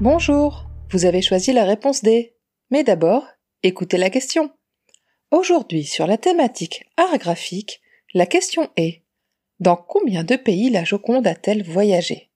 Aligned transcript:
Bonjour, 0.00 0.64
vous 0.90 1.04
avez 1.04 1.20
choisi 1.20 1.52
la 1.52 1.64
réponse 1.64 2.00
D. 2.00 2.34
Mais 2.70 2.84
d'abord, 2.84 3.26
écoutez 3.62 3.98
la 3.98 4.08
question. 4.08 4.50
Aujourd'hui, 5.30 5.84
sur 5.84 6.06
la 6.06 6.16
thématique 6.16 6.86
art 6.96 7.18
graphique, 7.18 7.82
la 8.14 8.24
question 8.24 8.70
est 8.78 9.02
Dans 9.58 9.76
combien 9.76 10.24
de 10.24 10.36
pays 10.36 10.70
la 10.70 10.84
Joconde 10.84 11.26
a-t-elle 11.26 11.62
voyagé? 11.62 12.30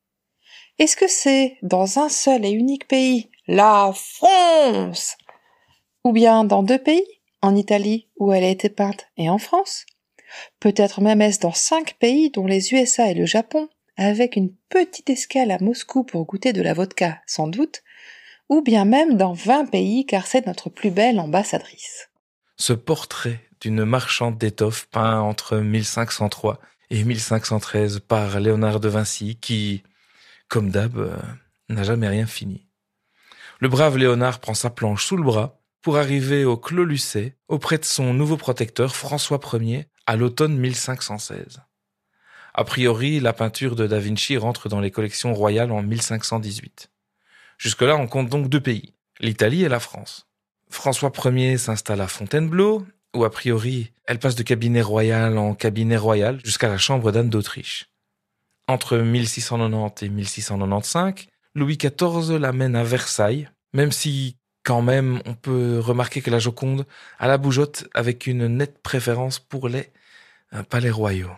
Est-ce 0.79 0.95
que 0.95 1.09
c'est 1.09 1.57
dans 1.63 1.99
un 1.99 2.11
seul 2.11 2.45
et 2.45 2.51
unique 2.51 2.87
pays, 2.87 3.31
la 3.47 3.95
France? 3.95 5.17
Ou 6.05 6.13
bien 6.13 6.45
dans 6.45 6.63
deux 6.63 6.83
pays, 6.83 7.07
en 7.41 7.57
Italie 7.57 8.11
où 8.19 8.31
elle 8.35 8.45
a 8.45 8.51
été 8.51 8.69
peinte 8.69 9.07
et 9.17 9.31
en 9.31 9.39
France? 9.39 9.87
Peut-être 10.61 11.01
même 11.01 11.23
est-ce 11.23 11.41
dans 11.41 11.55
cinq 11.55 11.95
pays 11.95 12.29
dont 12.29 12.47
les 12.47 12.75
USA 12.75 13.11
et 13.11 13.15
le 13.15 13.25
Japon, 13.25 13.71
avec 13.97 14.37
une 14.37 14.53
petite 14.69 15.11
escale 15.11 15.51
à 15.51 15.59
Moscou 15.59 16.05
pour 16.05 16.25
goûter 16.25 16.53
de 16.53 16.63
la 16.63 16.75
vodka, 16.75 17.21
sans 17.27 17.49
doute, 17.49 17.83
ou 18.49 18.63
bien 18.63 18.85
même 18.85 19.17
dans 19.17 19.33
vingt 19.33 19.67
pays 19.67 20.07
car 20.07 20.27
c'est 20.27 20.47
notre 20.47 20.71
plus 20.71 20.91
belle 20.91 21.21
ambassadrice. 21.21 22.11
Ce 22.57 22.73
portrait 22.73 23.41
d'une 23.61 23.85
marchande 23.85 24.39
d'étoffes 24.39 24.87
peint 24.91 25.21
entre 25.21 25.59
1503 25.59 26.61
et 26.91 27.03
1513 27.03 28.01
par 28.01 28.39
Léonard 28.41 28.81
de 28.81 28.89
Vinci 28.89 29.37
qui, 29.41 29.83
comme 30.49 30.71
d'hab, 30.71 30.99
euh, 30.99 31.17
n'a 31.69 31.83
jamais 31.83 32.09
rien 32.09 32.27
fini. 32.27 32.67
Le 33.61 33.69
brave 33.69 33.97
Léonard 33.97 34.41
prend 34.41 34.55
sa 34.55 34.71
planche 34.71 35.07
sous 35.07 35.17
le 35.17 35.23
bras 35.23 35.59
pour 35.81 35.97
arriver 35.97 36.45
au 36.45 36.57
Clos 36.57 36.85
Lucé 36.85 37.37
auprès 37.49 37.79
de 37.79 37.85
son 37.85 38.15
nouveau 38.15 38.37
protecteur 38.37 38.95
François 38.95 39.41
Ier 39.55 39.87
à 40.07 40.17
l'automne 40.17 40.57
1516. 40.57 41.61
A 42.55 42.65
priori, 42.65 43.19
la 43.19 43.33
peinture 43.33 43.75
de 43.75 43.89
Da 43.89 43.99
Vinci 43.99 44.37
rentre 44.37 44.69
dans 44.69 44.81
les 44.81 44.93
collections 44.93 45.35
royales 45.35 45.73
en 45.73 45.83
1518. 45.83 46.89
Jusque-là, 47.59 47.97
on 47.97 48.07
compte 48.07 48.29
donc 48.29 48.49
deux 48.49 48.61
pays, 48.61 48.95
l'Italie 49.19 49.65
et 49.65 49.69
la 49.69 49.81
France. 49.81 50.29
François 50.71 51.13
Ier 51.25 51.59
s'installe 51.59 52.01
à 52.01 52.07
Fontainebleau, 52.07 52.87
où 53.15 53.25
a 53.25 53.31
priori, 53.31 53.93
elle 54.07 54.21
passe 54.21 54.37
de 54.37 54.43
cabinet 54.45 54.83
royal 54.83 55.37
en 55.37 55.55
cabinet 55.55 55.97
royal 55.97 56.41
jusqu'à 56.45 56.69
la 56.69 56.79
chambre 56.79 57.11
d'Anne 57.11 57.31
d'Autriche. 57.31 57.91
Entre 58.69 58.99
1690 58.99 60.05
et 60.05 60.09
1695, 60.09 61.27
Louis 61.57 61.77
XIV 61.77 62.39
l'amène 62.39 62.77
à 62.77 62.85
Versailles, 62.85 63.49
même 63.73 63.93
si 63.93 64.37
quand 64.65 64.81
même, 64.81 65.21
on 65.27 65.35
peut 65.35 65.79
remarquer 65.79 66.23
que 66.23 66.31
la 66.31 66.39
Joconde 66.39 66.87
a 67.19 67.29
la 67.29 67.37
bougeotte 67.37 67.87
avec 67.95 68.27
une 68.27 68.47
nette 68.47 68.83
préférence 68.83 69.39
pour 69.39 69.69
les 69.69 69.93
euh, 70.55 70.63
palais 70.63 70.91
royaux. 70.91 71.31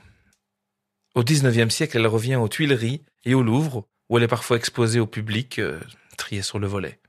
Au 1.17 1.25
XIXe 1.25 1.75
siècle, 1.75 1.97
elle 1.97 2.07
revient 2.07 2.37
aux 2.37 2.47
Tuileries 2.47 3.03
et 3.25 3.33
au 3.33 3.43
Louvre, 3.43 3.89
où 4.11 4.19
elle 4.19 4.25
est 4.25 4.29
parfois 4.29 4.59
exposée 4.59 5.01
au 5.01 5.07
public, 5.07 5.59
euh, 5.59 5.81
triée 6.19 6.43
sur 6.43 6.59
le 6.59 6.67
volet. 6.67 7.01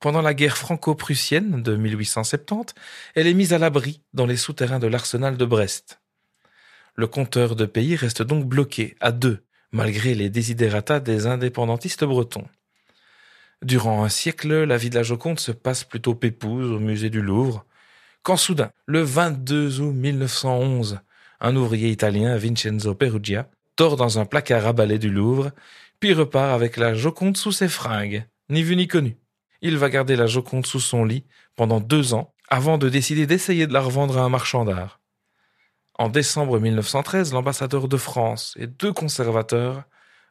Pendant 0.00 0.22
la 0.22 0.32
guerre 0.32 0.56
franco-prussienne 0.56 1.62
de 1.62 1.76
1870, 1.76 2.74
elle 3.14 3.26
est 3.26 3.34
mise 3.34 3.52
à 3.52 3.58
l'abri 3.58 4.00
dans 4.14 4.24
les 4.24 4.38
souterrains 4.38 4.78
de 4.78 4.86
l'arsenal 4.86 5.36
de 5.36 5.44
Brest. 5.44 6.00
Le 6.94 7.06
compteur 7.06 7.54
de 7.54 7.66
pays 7.66 7.96
reste 7.96 8.22
donc 8.22 8.46
bloqué 8.46 8.96
à 8.98 9.12
deux, 9.12 9.44
malgré 9.72 10.14
les 10.14 10.30
désidératas 10.30 11.00
des 11.00 11.26
indépendantistes 11.26 12.04
bretons. 12.04 12.48
Durant 13.60 14.04
un 14.04 14.08
siècle, 14.08 14.64
la 14.64 14.78
vie 14.78 14.88
de 14.88 14.96
la 14.96 15.02
Joconde 15.02 15.38
se 15.38 15.52
passe 15.52 15.84
plutôt 15.84 16.14
pépouse 16.14 16.72
au 16.72 16.78
musée 16.78 17.10
du 17.10 17.20
Louvre, 17.20 17.66
quand 18.22 18.38
soudain, 18.38 18.70
le 18.86 19.02
22 19.02 19.82
août 19.82 19.92
1911, 19.92 21.00
un 21.42 21.56
ouvrier 21.56 21.90
italien, 21.90 22.36
Vincenzo 22.36 22.94
Perugia, 22.94 23.50
tord 23.76 23.96
dans 23.96 24.18
un 24.18 24.24
placard 24.24 24.66
à 24.66 24.72
balai 24.72 24.98
du 24.98 25.10
Louvre, 25.10 25.50
puis 25.98 26.14
repart 26.14 26.54
avec 26.54 26.76
la 26.76 26.94
Joconde 26.94 27.36
sous 27.36 27.52
ses 27.52 27.68
fringues, 27.68 28.24
ni 28.48 28.62
vu 28.62 28.76
ni 28.76 28.86
connu. 28.86 29.18
Il 29.60 29.76
va 29.76 29.90
garder 29.90 30.16
la 30.16 30.26
Joconde 30.26 30.66
sous 30.66 30.80
son 30.80 31.04
lit 31.04 31.24
pendant 31.56 31.80
deux 31.80 32.14
ans, 32.14 32.32
avant 32.48 32.78
de 32.78 32.88
décider 32.88 33.26
d'essayer 33.26 33.66
de 33.66 33.72
la 33.72 33.80
revendre 33.80 34.18
à 34.18 34.22
un 34.22 34.28
marchand 34.28 34.64
d'art. 34.64 35.00
En 35.98 36.08
décembre 36.08 36.60
1913, 36.60 37.32
l'ambassadeur 37.32 37.88
de 37.88 37.96
France 37.96 38.54
et 38.58 38.66
deux 38.66 38.92
conservateurs 38.92 39.82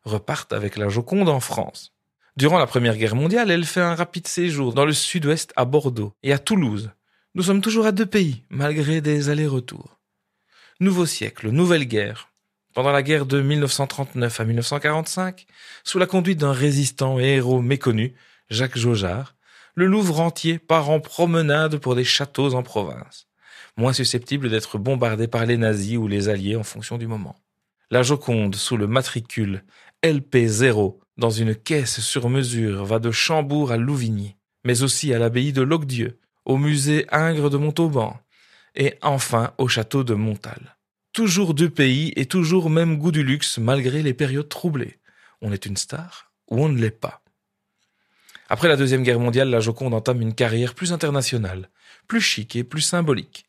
repartent 0.03 0.53
avec 0.53 0.77
la 0.77 0.89
Joconde 0.89 1.29
en 1.29 1.39
France. 1.39 1.93
Durant 2.37 2.57
la 2.57 2.67
Première 2.67 2.97
Guerre 2.97 3.15
mondiale, 3.15 3.51
elle 3.51 3.65
fait 3.65 3.81
un 3.81 3.95
rapide 3.95 4.27
séjour 4.27 4.73
dans 4.73 4.85
le 4.85 4.93
sud-ouest 4.93 5.51
à 5.57 5.65
Bordeaux 5.65 6.13
et 6.23 6.31
à 6.31 6.39
Toulouse. 6.39 6.91
Nous 7.35 7.43
sommes 7.43 7.61
toujours 7.61 7.85
à 7.85 7.91
deux 7.91 8.05
pays, 8.05 8.45
malgré 8.49 9.01
des 9.01 9.29
allers-retours. 9.29 10.00
Nouveau 10.81 11.05
siècle, 11.05 11.51
nouvelle 11.51 11.85
guerre. 11.85 12.29
Pendant 12.73 12.91
la 12.91 13.03
guerre 13.03 13.27
de 13.27 13.39
1939 13.39 14.39
à 14.39 14.45
1945, 14.45 15.45
sous 15.83 15.99
la 15.99 16.07
conduite 16.07 16.39
d'un 16.39 16.53
résistant 16.53 17.19
et 17.19 17.35
héros 17.35 17.61
méconnu, 17.61 18.15
Jacques 18.49 18.79
Jaujard, 18.79 19.35
le 19.75 19.85
Louvre 19.85 20.19
entier 20.19 20.57
part 20.57 20.89
en 20.89 20.99
promenade 20.99 21.77
pour 21.77 21.93
des 21.93 22.03
châteaux 22.03 22.55
en 22.55 22.63
province, 22.63 23.27
moins 23.77 23.93
susceptibles 23.93 24.49
d'être 24.49 24.79
bombardés 24.79 25.27
par 25.27 25.45
les 25.45 25.55
nazis 25.55 25.97
ou 25.97 26.07
les 26.07 26.29
alliés 26.29 26.55
en 26.55 26.63
fonction 26.63 26.97
du 26.97 27.05
moment. 27.05 27.35
La 27.91 28.01
Joconde, 28.01 28.55
sous 28.55 28.75
le 28.75 28.87
matricule 28.87 29.63
LP0, 30.01 30.97
dans 31.15 31.29
une 31.29 31.53
caisse 31.53 31.99
sur 31.99 32.27
mesure, 32.27 32.85
va 32.85 32.97
de 32.97 33.11
Chambourg 33.11 33.71
à 33.71 33.77
Louvigny, 33.77 34.35
mais 34.65 34.81
aussi 34.81 35.13
à 35.13 35.19
l'abbaye 35.19 35.53
de 35.53 35.61
Locdieu, 35.61 36.19
au 36.43 36.57
musée 36.57 37.05
Ingres 37.11 37.51
de 37.51 37.57
Montauban, 37.57 38.19
et 38.75 38.97
enfin 39.01 39.53
au 39.57 39.67
château 39.67 40.03
de 40.03 40.13
Montal. 40.13 40.77
Toujours 41.13 41.53
deux 41.53 41.69
pays 41.69 42.13
et 42.15 42.25
toujours 42.25 42.69
même 42.69 42.97
goût 42.97 43.11
du 43.11 43.23
luxe 43.23 43.57
malgré 43.57 44.01
les 44.01 44.13
périodes 44.13 44.49
troublées. 44.49 44.99
On 45.41 45.51
est 45.51 45.65
une 45.65 45.77
star 45.77 46.31
ou 46.49 46.63
on 46.63 46.69
ne 46.69 46.79
l'est 46.79 46.91
pas? 46.91 47.21
Après 48.49 48.67
la 48.67 48.75
Deuxième 48.75 49.03
Guerre 49.03 49.19
mondiale, 49.19 49.49
la 49.49 49.61
Joconde 49.61 49.93
entame 49.93 50.21
une 50.21 50.35
carrière 50.35 50.75
plus 50.75 50.91
internationale, 50.91 51.69
plus 52.07 52.21
chic 52.21 52.55
et 52.55 52.65
plus 52.65 52.81
symbolique. 52.81 53.45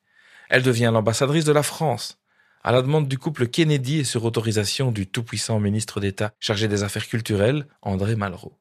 Elle 0.48 0.62
devient 0.62 0.90
l'ambassadrice 0.92 1.44
de 1.44 1.52
la 1.52 1.64
France, 1.64 2.18
à 2.62 2.70
la 2.70 2.82
demande 2.82 3.08
du 3.08 3.18
couple 3.18 3.48
Kennedy 3.48 4.00
et 4.00 4.04
sur 4.04 4.24
autorisation 4.24 4.92
du 4.92 5.08
tout-puissant 5.08 5.58
ministre 5.58 5.98
d'État 5.98 6.32
chargé 6.38 6.68
des 6.68 6.84
Affaires 6.84 7.08
culturelles, 7.08 7.66
André 7.82 8.14
Malraux. 8.14 8.56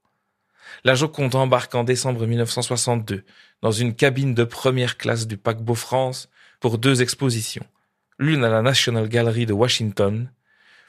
La 0.84 0.96
Joconde 0.96 1.36
embarque 1.36 1.76
en 1.76 1.84
décembre 1.84 2.26
1962 2.26 3.24
dans 3.62 3.72
une 3.72 3.94
cabine 3.94 4.34
de 4.34 4.44
première 4.44 4.98
classe 4.98 5.28
du 5.28 5.38
paquebot 5.38 5.76
France 5.76 6.30
pour 6.62 6.78
deux 6.78 7.02
expositions, 7.02 7.66
l'une 8.20 8.46
à 8.46 8.50
la 8.50 8.62
National 8.62 9.10
Gallery 9.10 9.46
de 9.46 9.52
Washington, 9.52 10.32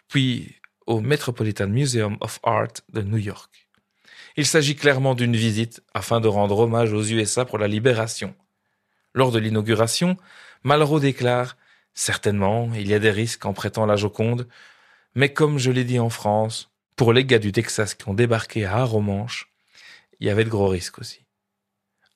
puis 0.06 0.54
au 0.86 1.00
Metropolitan 1.00 1.66
Museum 1.66 2.18
of 2.20 2.38
Art 2.44 2.74
de 2.92 3.00
New 3.00 3.16
York. 3.16 3.68
Il 4.36 4.46
s'agit 4.46 4.76
clairement 4.76 5.14
d'une 5.14 5.34
visite 5.34 5.82
afin 5.94 6.20
de 6.20 6.28
rendre 6.28 6.58
hommage 6.58 6.92
aux 6.92 7.02
USA 7.02 7.44
pour 7.44 7.58
la 7.58 7.68
libération. 7.68 8.34
Lors 9.14 9.32
de 9.32 9.38
l'inauguration, 9.38 10.16
Malraux 10.62 11.00
déclare 11.00 11.56
Certainement, 11.94 12.70
il 12.74 12.88
y 12.88 12.94
a 12.94 12.98
des 12.98 13.10
risques 13.10 13.44
en 13.44 13.52
prêtant 13.52 13.84
la 13.84 13.96
Joconde, 13.96 14.48
mais 15.14 15.32
comme 15.32 15.58
je 15.58 15.70
l'ai 15.70 15.84
dit 15.84 15.98
en 15.98 16.08
France, 16.08 16.70
pour 16.96 17.12
les 17.12 17.24
gars 17.24 17.38
du 17.38 17.52
Texas 17.52 17.94
qui 17.94 18.08
ont 18.08 18.14
débarqué 18.14 18.64
à 18.64 18.76
Arromanche, 18.76 19.50
il 20.20 20.26
y 20.26 20.30
avait 20.30 20.44
de 20.44 20.48
gros 20.48 20.68
risques 20.68 20.98
aussi. 20.98 21.20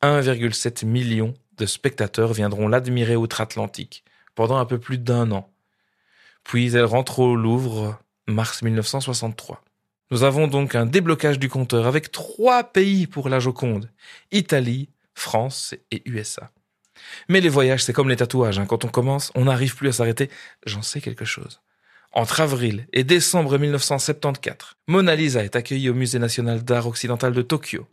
1,7 0.02 0.86
million 0.86 1.34
de 1.58 1.66
spectateurs 1.66 2.32
viendront 2.32 2.68
l'admirer 2.68 3.16
outre-Atlantique 3.16 4.04
pendant 4.34 4.56
un 4.56 4.64
peu 4.64 4.78
plus 4.78 4.98
d'un 4.98 5.30
an. 5.32 5.50
Puis 6.44 6.74
elle 6.74 6.84
rentre 6.84 7.18
au 7.18 7.34
Louvre 7.36 7.98
mars 8.26 8.62
1963. 8.62 9.62
Nous 10.10 10.22
avons 10.22 10.46
donc 10.46 10.74
un 10.74 10.86
déblocage 10.86 11.38
du 11.38 11.48
compteur 11.48 11.86
avec 11.86 12.12
trois 12.12 12.64
pays 12.64 13.06
pour 13.06 13.28
la 13.28 13.40
Joconde 13.40 13.90
Italie, 14.30 14.88
France 15.14 15.74
et 15.90 16.02
USA. 16.06 16.50
Mais 17.28 17.40
les 17.40 17.48
voyages, 17.48 17.84
c'est 17.84 17.92
comme 17.92 18.08
les 18.08 18.16
tatouages. 18.16 18.58
Hein. 18.58 18.66
Quand 18.66 18.84
on 18.84 18.88
commence, 18.88 19.32
on 19.34 19.44
n'arrive 19.44 19.74
plus 19.74 19.88
à 19.88 19.92
s'arrêter. 19.92 20.30
J'en 20.64 20.82
sais 20.82 21.00
quelque 21.00 21.24
chose. 21.24 21.60
Entre 22.12 22.40
avril 22.40 22.86
et 22.92 23.04
décembre 23.04 23.58
1974, 23.58 24.74
Mona 24.86 25.16
Lisa 25.16 25.44
est 25.44 25.56
accueillie 25.56 25.90
au 25.90 25.94
Musée 25.94 26.18
national 26.18 26.64
d'art 26.64 26.86
occidental 26.86 27.32
de 27.32 27.42
Tokyo. 27.42 27.86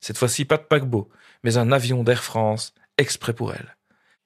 Cette 0.00 0.18
fois-ci, 0.18 0.44
pas 0.44 0.58
de 0.58 0.64
paquebot, 0.64 1.08
mais 1.42 1.56
un 1.56 1.72
avion 1.72 2.04
d'Air 2.04 2.22
France 2.22 2.74
exprès 2.98 3.32
pour 3.32 3.52
elle. 3.52 3.76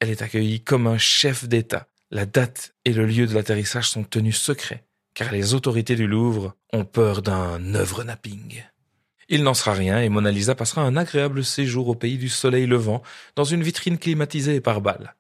Elle 0.01 0.11
est 0.11 0.23
accueillie 0.23 0.63
comme 0.63 0.87
un 0.87 0.99
chef 0.99 1.47
d'État. 1.47 1.87
La 2.11 2.27
date 2.27 2.75
et 2.85 2.93
le 2.93 3.07
lieu 3.07 3.27
de 3.27 3.35
l'atterrissage 3.35 3.89
sont 3.89 4.03
tenus 4.03 4.37
secrets, 4.37 4.85
car 5.15 5.31
les 5.33 5.55
autorités 5.55 5.95
du 5.95 6.07
Louvre 6.07 6.57
ont 6.73 6.85
peur 6.85 7.23
d'un 7.23 7.75
œuvre 7.75 8.03
napping. 8.03 8.65
Il 9.29 9.45
n'en 9.45 9.55
sera 9.55 9.75
rien 9.75 10.01
et 10.01 10.09
Mona 10.09 10.33
Lisa 10.33 10.57
passera 10.57 10.83
un 10.83 10.97
agréable 10.97 11.45
séjour 11.45 11.87
au 11.89 11.95
pays 11.95 12.19
du 12.19 12.29
soleil 12.29 12.67
levant 12.67 13.03
dans 13.37 13.45
une 13.45 13.63
vitrine 13.63 13.97
climatisée 13.97 14.57
et 14.57 14.61
par 14.61 14.81
balles. 14.81 15.15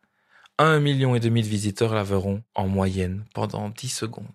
Un 0.58 0.80
million 0.80 1.14
et 1.14 1.20
demi 1.20 1.42
de 1.42 1.48
visiteurs 1.48 1.94
la 1.94 2.02
verront 2.02 2.42
en 2.56 2.66
moyenne 2.66 3.24
pendant 3.34 3.68
dix 3.68 3.88
secondes. 3.88 4.26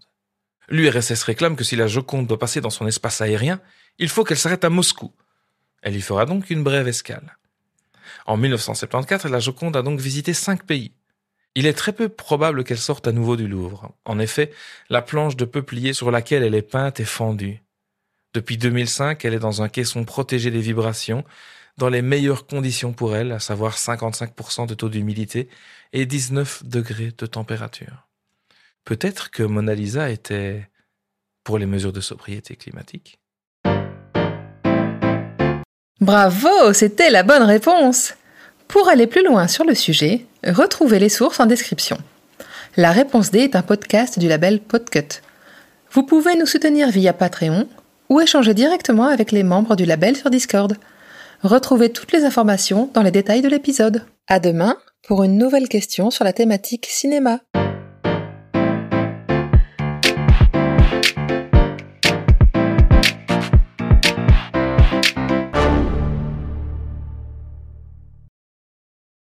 L'URSS 0.70 1.24
réclame 1.24 1.56
que 1.56 1.64
si 1.64 1.76
la 1.76 1.88
Joconde 1.88 2.26
doit 2.26 2.40
passer 2.40 2.62
dans 2.62 2.70
son 2.70 2.88
espace 2.88 3.20
aérien, 3.22 3.60
il 4.00 4.10
faut 4.10 4.24
qu'elle 4.24 4.38
s'arrête 4.38 4.64
à 4.64 4.70
Moscou. 4.70 5.12
Elle 5.82 5.96
y 5.96 6.02
fera 6.02 6.26
donc 6.26 6.50
une 6.50 6.64
brève 6.64 6.88
escale. 6.88 7.38
En 8.26 8.38
1974, 8.38 9.32
la 9.32 9.40
Joconde 9.40 9.76
a 9.76 9.82
donc 9.82 10.00
visité 10.00 10.34
cinq 10.34 10.66
pays. 10.66 10.94
Il 11.56 11.66
est 11.66 11.74
très 11.74 11.94
peu 11.94 12.10
probable 12.10 12.64
qu'elle 12.64 12.78
sorte 12.78 13.08
à 13.08 13.14
nouveau 13.14 13.38
du 13.38 13.48
Louvre. 13.48 13.94
En 14.04 14.20
effet, 14.20 14.52
la 14.90 15.02
planche 15.02 15.38
de 15.38 15.46
peuplier 15.46 15.94
sur 15.94 16.12
laquelle 16.12 16.44
elle 16.44 16.56
est 16.56 16.62
peinte 16.62 17.00
est 17.00 17.06
fendue. 17.06 17.62
Depuis 18.34 18.58
2005, 18.58 19.24
elle 19.24 19.34
est 19.34 19.40
dans 19.40 19.62
un 19.62 19.70
caisson 19.70 20.04
protégé 20.04 20.52
des 20.52 20.60
vibrations, 20.60 21.24
dans 21.78 21.88
les 21.88 22.02
meilleures 22.02 22.46
conditions 22.46 22.92
pour 22.92 23.16
elle, 23.16 23.32
à 23.32 23.40
savoir 23.40 23.78
55% 23.78 24.68
de 24.68 24.74
taux 24.74 24.90
d'humidité 24.90 25.50
et 25.94 26.06
19 26.06 26.66
degrés 26.66 27.14
de 27.18 27.26
température. 27.26 28.08
Peut-être 28.84 29.32
que 29.32 29.44
Mona 29.44 29.74
Lisa 29.74 30.10
était 30.10 30.70
pour 31.46 31.58
les 31.58 31.66
mesures 31.66 31.94
de 31.94 32.02
sobriété 32.02 32.58
climatique. 32.58 33.20
Bravo, 36.02 36.74
c'était 36.74 37.10
la 37.10 37.24
bonne 37.24 37.44
réponse. 37.44 38.16
Pour 38.68 38.90
aller 38.90 39.08
plus 39.08 39.24
loin 39.24 39.48
sur 39.48 39.64
le 39.64 39.74
sujet, 39.74 40.26
retrouvez 40.46 41.00
les 41.00 41.10
sources 41.10 41.40
en 41.40 41.46
description. 41.46 41.98
La 42.76 42.92
réponse 42.92 43.32
D 43.32 43.40
est 43.40 43.56
un 43.56 43.62
podcast 43.62 44.20
du 44.20 44.28
label 44.28 44.60
Podcut. 44.60 45.22
Vous 45.92 46.04
pouvez 46.04 46.36
nous 46.36 46.46
soutenir 46.46 46.90
via 46.90 47.14
Patreon 47.14 47.68
ou 48.10 48.20
échanger 48.20 48.54
directement 48.54 49.06
avec 49.06 49.32
les 49.32 49.44
membres 49.44 49.78
du 49.78 49.86
label 49.86 50.18
sur 50.18 50.30
Discord. 50.30 50.76
Retrouvez 51.44 51.90
toutes 51.90 52.12
les 52.12 52.26
informations 52.26 52.90
dans 52.94 53.02
les 53.02 53.12
détails 53.12 53.42
de 53.42 53.50
l'épisode. 53.50 54.04
À 54.28 54.40
demain 54.40 54.78
pour 55.08 55.24
une 55.24 55.38
nouvelle 55.38 55.70
question 55.70 56.12
sur 56.12 56.26
la 56.26 56.34
thématique 56.34 56.88
cinéma. 56.90 57.40